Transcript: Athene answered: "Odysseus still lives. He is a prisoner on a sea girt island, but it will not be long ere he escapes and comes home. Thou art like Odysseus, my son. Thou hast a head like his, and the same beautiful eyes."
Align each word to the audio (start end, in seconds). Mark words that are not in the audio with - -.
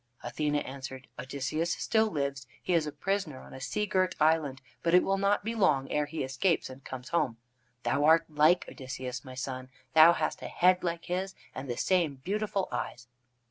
Athene 0.23 0.55
answered: 0.55 1.07
"Odysseus 1.19 1.73
still 1.75 2.07
lives. 2.09 2.47
He 2.63 2.73
is 2.73 2.87
a 2.87 2.91
prisoner 2.91 3.39
on 3.41 3.53
a 3.53 3.61
sea 3.61 3.85
girt 3.85 4.15
island, 4.19 4.59
but 4.81 4.95
it 4.95 5.03
will 5.03 5.19
not 5.19 5.43
be 5.43 5.53
long 5.53 5.87
ere 5.91 6.07
he 6.07 6.23
escapes 6.23 6.71
and 6.71 6.83
comes 6.83 7.09
home. 7.09 7.37
Thou 7.83 8.03
art 8.05 8.25
like 8.27 8.65
Odysseus, 8.67 9.23
my 9.23 9.35
son. 9.35 9.69
Thou 9.93 10.13
hast 10.13 10.41
a 10.41 10.47
head 10.47 10.83
like 10.83 11.05
his, 11.05 11.35
and 11.53 11.69
the 11.69 11.77
same 11.77 12.15
beautiful 12.15 12.67
eyes." 12.71 13.09